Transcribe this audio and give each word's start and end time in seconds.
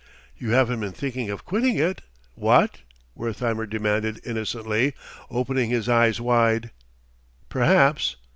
"You 0.35 0.49
haven't 0.49 0.79
been 0.79 0.93
thinking 0.93 1.29
of 1.29 1.45
quitting 1.45 1.77
it 1.77 2.01
what?" 2.33 2.79
Wertheimer 3.13 3.67
demanded 3.67 4.19
innocently, 4.25 4.95
opening 5.29 5.69
his 5.69 5.87
eyes 5.87 6.19
wide. 6.19 6.71
"Perhaps..." 7.49 8.15